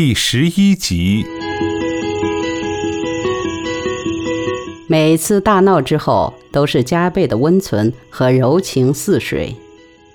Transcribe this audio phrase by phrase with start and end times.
[0.00, 1.26] 第十一集。
[4.86, 9.56] 每次大闹之后，都是加倍的温存和柔情似水，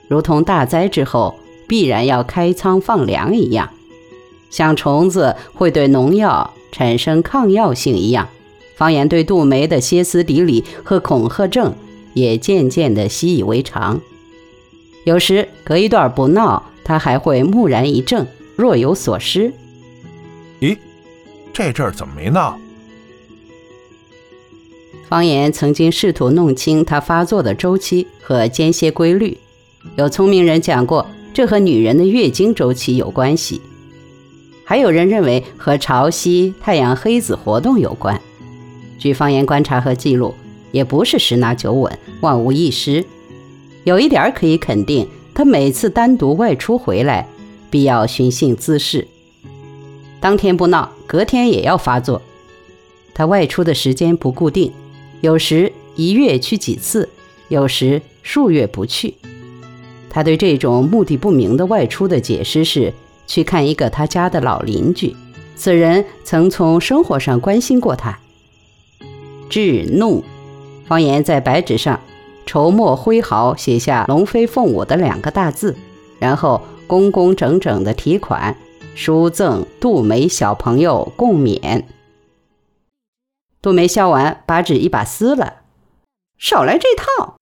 [0.07, 3.69] 如同大灾之后必然要开仓放粮一样，
[4.49, 8.29] 像虫子会对农药产生抗药性一样，
[8.77, 11.75] 方言对杜梅的歇斯底里和恐吓症
[12.13, 13.99] 也渐渐的习以为常。
[15.03, 19.51] 有时隔一段不闹，他还会木然一怔，若有所失。
[21.53, 22.59] 这阵儿怎么没闹？
[25.07, 29.37] 方言曾经试图弄清他发作的周期和间歇规律。
[29.95, 33.61] 有聪明人讲过，这和女人的月经周期有关系；
[34.65, 38.19] 还有人认为和潮汐、太阳黑子活动有关。
[38.97, 40.33] 据方言观察和记录，
[40.71, 43.05] 也不是十拿九稳、万无一失。
[43.83, 47.27] 有一点可以肯定，他每次单独外出回来，
[47.69, 49.07] 必要寻衅滋事。
[50.21, 52.23] 当天不闹，隔天也要发作。
[53.13, 54.73] 他外出的时间不固定。
[55.21, 57.07] 有时一月去几次，
[57.49, 59.13] 有时数月不去。
[60.09, 62.91] 他对这种目的不明的外出的解释是
[63.27, 65.15] 去看一个他家的老邻居，
[65.55, 68.17] 此人曾从生活上关心过他。
[69.51, 70.23] 智怒，
[70.87, 71.99] 方言在白纸上
[72.47, 75.75] 筹墨挥毫写下“龙飞凤舞”的两个大字，
[76.17, 78.57] 然后工工整整的提款，
[78.95, 81.85] 书赠杜梅小朋友共勉。
[83.61, 85.63] 杜梅笑完，把纸一把撕了，
[86.37, 87.35] 少来这套。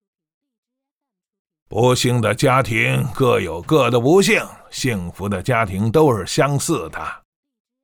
[1.68, 7.24] 不幸的家庭各有各的不幸，幸福的家庭都是相似的。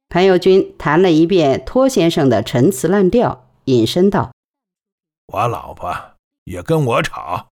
[0.08, 4.32] 潘友军谈了一遍托先生的陈词滥调，引申道
[5.28, 5.94] ：“我老婆
[6.46, 7.48] 也跟我吵。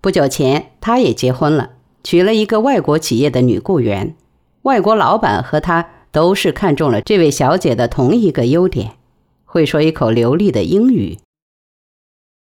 [0.00, 4.14] 不久前，他也结婚了，娶了一个外国企业的女雇员，
[4.62, 8.98] 外国老板和他。”都是看中了这位小姐的同一个优点，
[9.46, 11.18] 会说一口流利的英语。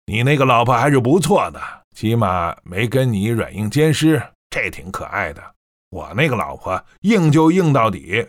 [0.06, 1.60] 你那个老婆还是不错的，
[1.94, 5.44] 起码没跟你软硬兼施，这挺可爱的。
[5.90, 8.26] 我那个老婆硬就硬到底，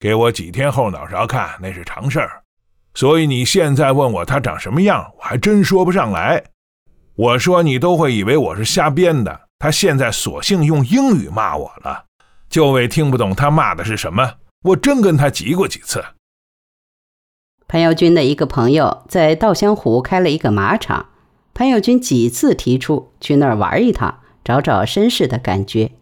[0.00, 2.42] 给我几天后脑勺看那是常事儿。
[2.94, 6.42] 所以你现在问我她长什么样，我还真说不上来。
[7.14, 9.42] 我说你都会以为我是瞎编的。
[9.60, 12.06] 他现在索性用英语骂我了。
[12.48, 16.02] 就为听不懂他骂的是什么，我真跟他急过几次。
[17.68, 21.10] 潘耀军的一个朋友在稻香湖开了一个马场，
[21.54, 25.92] 潘耀军几次提出去那儿玩一趟，找找绅士的感觉。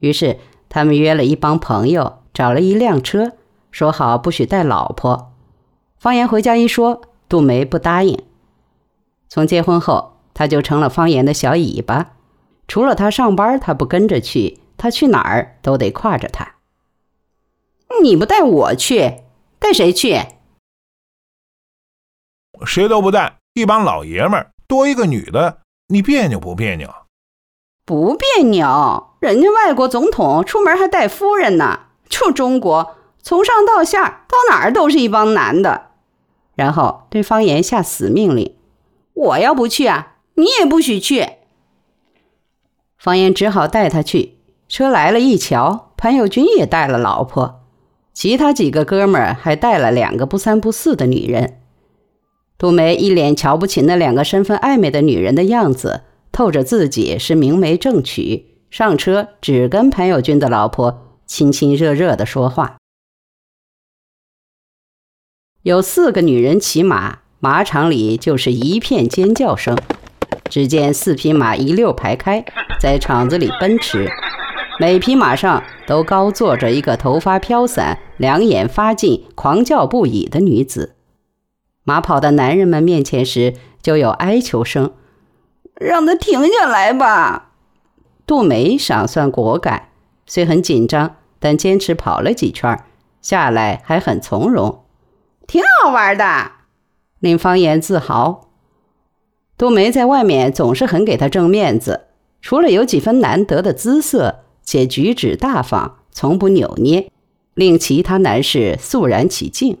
[0.00, 3.32] 于是他们约了一帮朋友，找了一辆车，
[3.70, 5.32] 说好不许带老婆。
[5.96, 8.22] 方言回家一说，杜梅不答应。
[9.28, 12.12] 从结婚后，他就成了方言的小尾巴，
[12.70, 14.60] 除了他上班，他不跟着去。
[14.76, 16.54] 他去哪儿都得挎着他。
[18.00, 19.24] 你不带我去，
[19.58, 20.20] 带谁去？
[22.64, 26.88] 谁都不带，一帮老爷们儿多一个女的，你别扭不别扭？
[27.84, 31.86] 不别扭，人家外国总统出门还带夫人呢。
[32.08, 35.90] 就中国，从上到下到哪儿都是一帮男的。
[36.54, 38.56] 然后对方言下死命令：
[39.14, 41.39] 我要不去啊，你也不许去。
[43.00, 44.34] 方言只好带他去。
[44.68, 47.62] 车来了，一瞧，潘友军也带了老婆，
[48.12, 51.60] 其他几个哥们儿还带了两个不三不四的女人。
[52.58, 62.76] 杜梅一脸瞧不起那两个身份暧昧的女人的样子，透着自己是明媒正娶，上车只跟潘友军的老婆亲亲热热的说话。
[65.62, 69.76] 有四个女人骑马，马场里就是一片尖叫声。
[70.50, 72.44] 只见四匹马一溜排开，
[72.78, 74.10] 在场子里奔驰。
[74.80, 80.96] 每匹马上都高坐着一个头发飘散、两眼发劲、狂叫不已的女子。
[81.84, 84.92] 马跑到男人们面前时，就有哀求声
[85.78, 87.52] ：“让他停下来吧。”
[88.26, 89.88] 杜梅赏算果敢，
[90.26, 92.84] 虽很紧张，但坚持跑了几圈，
[93.20, 94.84] 下来还很从容，
[95.46, 96.52] 挺好玩的，
[97.18, 98.49] 令方言自豪。
[99.60, 102.06] 杜梅在外面总是很给他挣面子，
[102.40, 104.40] 除了有几分难得的姿色。
[104.62, 107.12] 且举止大方，从不扭捏，
[107.52, 109.76] 令其他男士肃然起敬。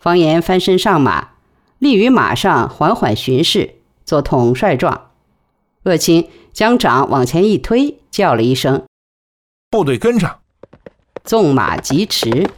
[0.00, 1.32] 方言翻身上马，
[1.78, 3.74] 立于马上缓缓巡视，
[4.06, 5.10] 做统帅状。
[5.82, 8.86] 鄂青将掌往前一推，叫了一声
[9.68, 10.38] ：“部队跟上！”
[11.22, 12.48] 纵马疾驰。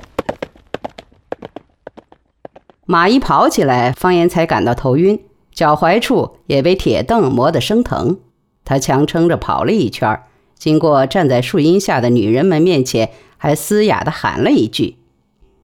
[2.84, 5.24] 马一跑起来，方言才感到头晕，
[5.60, 8.18] 脚踝处也被铁凳磨得生疼。
[8.64, 10.22] 他强撑着跑了一圈
[10.54, 14.96] 经过站在树荫下的女人们面前，还嘶哑地喊了一句：“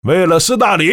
[0.05, 0.93] 为了斯大林。”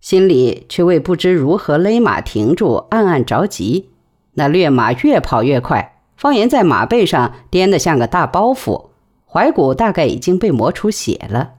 [0.00, 3.90] 心里却为不知如何勒马停住，暗暗着急。
[4.32, 8.86] 那劣马越跑越快，方言在马背上颠得像个大包袱，
[9.30, 11.50] 踝骨大概已经被磨出血了。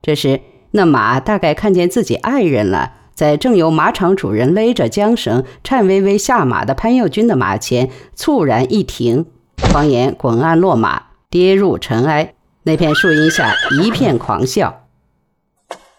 [0.00, 0.40] 这时，
[0.70, 9.26] 那马大概看见自己爱人了，在正由马场主人勒着缰绳、颤巍巍下马的潘佑军的马前猝然一停，
[9.56, 12.34] 方言滚鞍落马，跌入尘埃。
[12.64, 14.84] 那片树荫下一片狂笑。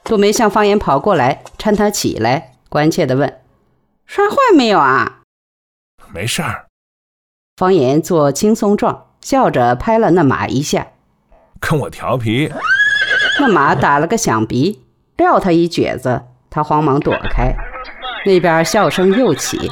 [0.03, 3.39] 杜梅向方言跑过来，搀他起来，关切地问
[4.05, 5.21] ：“摔坏没有啊
[6.13, 6.65] ？”“没事儿。”
[7.55, 10.87] 方言做轻松状，笑着拍了那马一下
[11.59, 12.51] ，“跟我调皮。”
[13.39, 14.83] 那马打了个响鼻，
[15.17, 16.23] 撂他一蹶子，
[16.53, 17.51] 他慌忙躲开。
[18.23, 19.71] 那边笑声又起，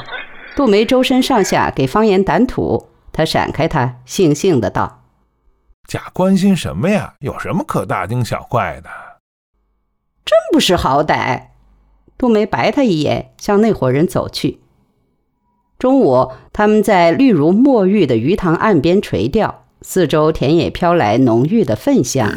[0.56, 5.04] 杜梅周身上下给方言掸土，他闪开他，悻悻的道
[5.86, 7.14] ：“假关心什么呀？
[7.20, 8.90] 有什么可大惊小怪的？”
[10.26, 11.50] 真不识好歹。
[12.18, 14.60] 杜梅白他一眼，向那伙人走去。
[15.78, 22.28] 中午，他们在绿如墨玉的鱼塘岸边垂钓，四周田野飘来浓郁的粪香。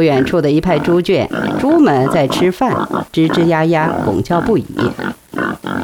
[0.00, 1.28] 不远处的一派猪圈，
[1.60, 2.72] 猪们在吃饭，
[3.12, 4.64] 吱吱呀呀，拱叫不已。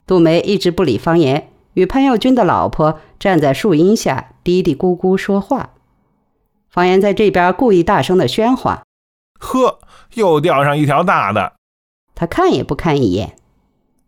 [0.07, 5.69] 杜梅一直不理方言，与潘耀军的老婆站在树荫下嘀嘀咕咕说话。
[6.71, 8.85] 方言在这边故意大声的喧哗
[9.39, 9.81] ：“呵，
[10.15, 11.53] 又钓上一条大的。”
[12.17, 13.37] 他看也不看一眼。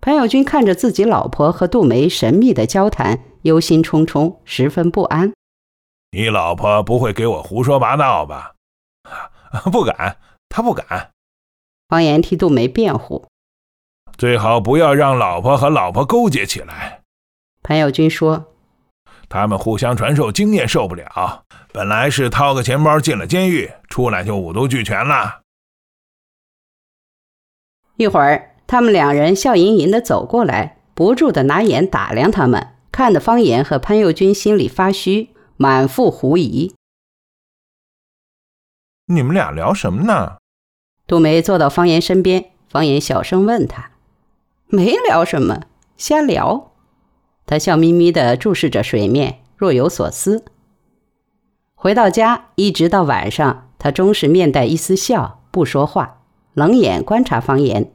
[0.01, 5.35] 潘耀军看着自己老婆和杜梅神秘的交谈，忧心忡忡，十分不安。
[6.13, 8.53] 你老婆不会给我胡说八道吧？
[9.71, 10.17] 不敢，
[10.49, 11.11] 他不敢。
[11.89, 13.27] 方言替杜梅辩护
[14.19, 17.01] ：“最好不要让老婆和老婆勾结起来。”
[17.63, 18.53] 潘友军说
[19.29, 21.45] ：“他们互相传授经验受不了。
[21.73, 25.41] 本来是掏个钱包进了监狱，出来就五毒俱全了。”
[27.97, 36.75] 一会儿，他们两人笑吟吟地走过来，不住地拿眼打量他们，看得方言和潘友军心里发虚，满腹狐疑。
[39.11, 40.37] 你们俩聊什么呢？
[41.07, 43.93] 杜梅坐到方言身边，方言小声问他
[44.69, 45.63] ：“没聊什么，
[45.97, 46.73] 瞎聊。”
[47.47, 50.45] 他笑眯眯地注视着水面，若有所思。
[51.75, 56.19] 回到家，一直到晚上，他终是面带一丝笑，不说话，
[56.53, 57.91] 冷眼观察方言。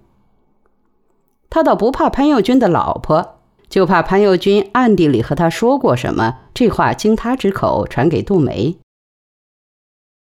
[1.51, 8.79] 他倒不怕潘佑军的老婆，就怕潘佑军暗地里和他说过什么，这话经他之口传给杜梅。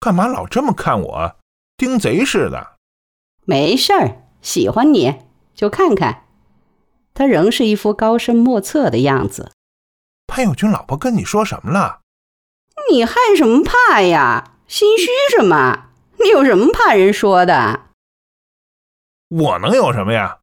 [0.02, 1.36] 干嘛老这么看我，
[1.78, 2.76] 盯贼似的？
[3.46, 5.20] 没事儿，喜欢你
[5.54, 6.26] 就看看。
[7.14, 9.52] 他仍是一副高深莫测的样子。
[10.26, 12.02] 潘友军老婆跟你说什么了？
[12.92, 14.56] 你害什么怕呀？
[14.68, 15.06] 心虚
[15.36, 15.92] 什么？
[16.20, 17.90] 你有什么怕人说的？
[19.30, 20.40] 我能有什么呀？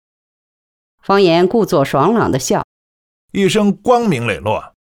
[1.03, 2.65] 方言故作爽朗的笑，
[3.33, 4.73] 一声光明磊落。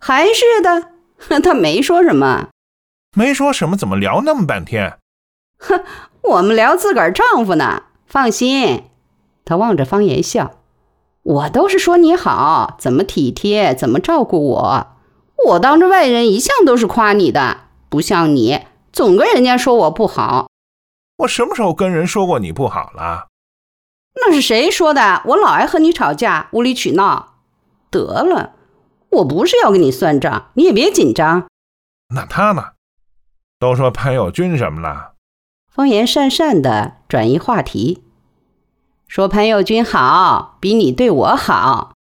[0.00, 0.92] 还是的，
[1.42, 2.48] 他没说什么。
[3.14, 4.98] 没说什么，怎么聊那么半天？
[5.58, 5.84] 哼，
[6.22, 7.84] 我们聊自个儿丈夫呢。
[8.06, 8.90] 放心，
[9.44, 10.58] 他望着方言笑。
[11.22, 14.86] 我都是说你好，怎么体贴，怎么照顾我。
[15.46, 20.48] 我当着外人一向都是夸你的，不像你，总跟人家说我不好。
[21.18, 23.28] 我什么时候跟人说过你不好了？
[24.16, 25.22] 那是谁说的？
[25.26, 27.36] 我老爱和你吵架，无理取闹。
[27.90, 28.54] 得了，
[29.10, 31.46] 我不是要跟你算账，你也别紧张。
[32.14, 32.73] 那他呢？
[33.58, 35.12] 都说潘友军什么了？
[35.72, 38.04] 方言讪讪的转移话题，
[39.08, 41.92] 说潘友军好，比你对我好。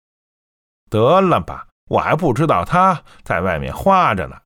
[0.90, 4.36] 得了吧，我还不知道他在外面花着呢。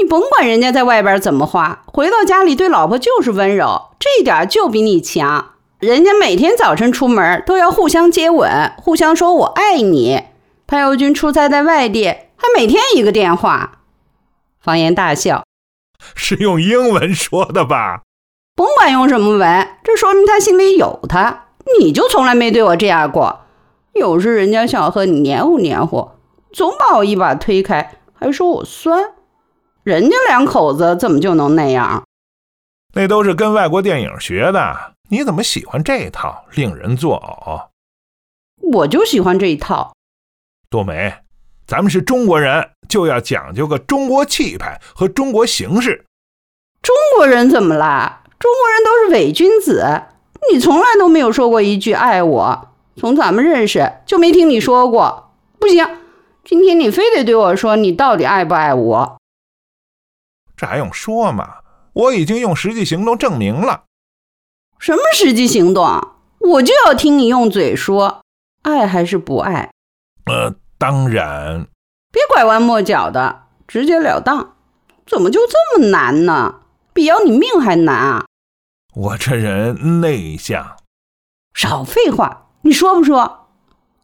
[0.00, 5.54] 你甭管人家在外边怎么花，回到家里对老婆就是温柔，这点就比你强。
[5.80, 10.24] 人家每天早晨出门都要互相接吻，互相说我爱你。
[10.66, 13.80] 潘友军出差在外地，还每天一个电话。
[14.60, 15.47] 方言大笑。
[16.14, 18.02] 是用英文说的吧？
[18.54, 21.46] 甭管用什么文，这说明他心里有他。
[21.78, 23.40] 你就从来没对我这样过。
[23.94, 26.10] 有时人家想和你黏糊黏糊，
[26.52, 29.12] 总把我一把推开，还说我酸。
[29.82, 32.04] 人家两口子怎么就能那样？
[32.94, 34.94] 那都是跟外国电影学的。
[35.10, 36.44] 你怎么喜欢这一套？
[36.54, 37.68] 令人作呕。
[38.72, 39.94] 我就喜欢这一套。
[40.68, 41.14] 多美。
[41.68, 46.06] 咱们是中国人，就要讲究个中国气派和中国形式。
[46.80, 48.22] 中国人怎么了？
[48.38, 50.04] 中国人都是伪君子。
[50.50, 55.34] 你从来都没有说过一句爱我，从咱们认识就没听你说过。
[55.58, 55.86] 不行，
[56.42, 59.18] 今天你非得对我说，你到底爱不爱我？
[60.56, 61.58] 这还用说吗？
[61.92, 63.82] 我已经用实际行动证明了。
[64.78, 65.84] 什么实际行动？
[66.38, 68.22] 我就要听你用嘴说，
[68.62, 69.70] 爱还是不爱？
[70.24, 71.66] 呃，当然。
[72.10, 74.54] 别拐弯抹角的，直截了当。
[75.06, 76.60] 怎么就这么难呢？
[76.92, 78.26] 比要你命还难啊！
[78.94, 80.76] 我这人内向。
[81.54, 83.48] 少废话，你说不说？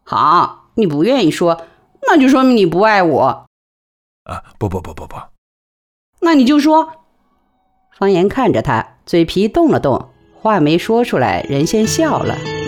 [0.04, 1.66] 好，你不愿意说，
[2.07, 3.47] 那就说明你不爱我。
[4.25, 5.16] 啊，不不不不不。
[6.21, 7.04] 那你就说。
[7.97, 12.63] 方言看着他，嘴皮动了动，话没说出来，人先笑了。